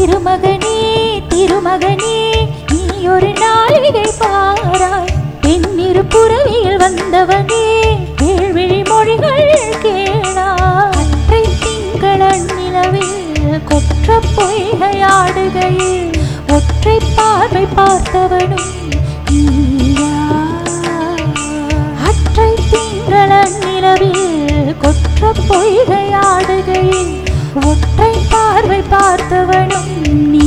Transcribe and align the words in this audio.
திருமகனே 0.00 0.76
திருமகனே 1.28 2.18
நீ 2.70 3.06
ஒரு 3.14 3.30
நாளிகை 3.40 4.04
பாராய். 4.20 5.10
என்னிரு 5.42 6.02
புறவியில் 6.08 6.78
வந்தவனே 6.78 7.66
கேள்விழி 8.20 8.78
மொழிகள் 8.88 9.50
கேளாய். 9.82 10.96
அற்றை 11.00 11.42
திங்கள 11.64 12.22
நிலவில் 12.56 13.60
கொற்ற 13.64 14.18
பொய்கையாடுகையில் 14.36 16.12
ஒற்றை 16.48 16.98
பார்வை 17.16 17.64
பார்த்தவனும் 17.76 18.68
அற்றை 22.08 22.52
நிலவில் 23.64 24.76
கொற்ற 24.78 25.32
பொய்கையாடுகையில் 25.48 27.14
ஒற்றை 27.54 28.12
பார்வை 28.32 28.80
பார்த்தவனும் 28.90 29.90
நீ. 30.32 30.39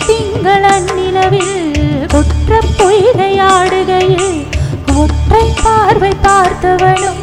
திங்கள் 0.00 0.66
அந்நிலவில் 0.70 1.58
கொற்ற 2.06 2.60
பொய்கையாடுகையில் 2.78 4.30
ஒற்றை 4.96 5.44
பார்வை 5.62 6.12
பார்த்தவனும் 6.22 7.22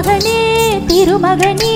மகனே 0.00 0.42
திருமகனே 0.88 1.74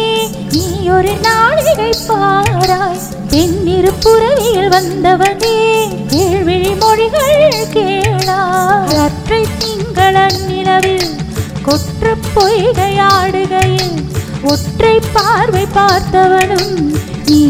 நீ 0.52 0.62
ஒரு 0.88 1.10
நாளிகை 1.24 1.88
பாராய் 2.08 3.02
பெண்ணிரு 3.32 3.90
புறவியில் 4.04 4.70
வந்தவனே 4.74 5.56
கேள்விழி 6.12 6.70
மொழிகள் 6.82 7.42
கேளாய் 7.74 8.94
அற்றை 9.02 9.42
திங்கள 9.58 10.14
நிலவில் 10.42 11.12
கொற்ற 11.62 12.14
பொய்கையாடுகையில் 12.28 13.98
ஒற்றை 14.44 14.96
பார்வை 15.10 15.66
பார்த்தவனும் 15.76 16.74
நீ 17.28 17.42